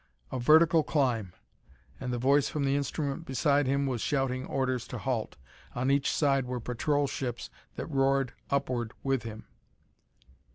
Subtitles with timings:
[0.31, 1.31] A vertical climb!
[1.99, 5.35] and the voice from the instrument beside him was shouting orders to halt.
[5.75, 9.45] On each side were patrol ships that roared upward with him.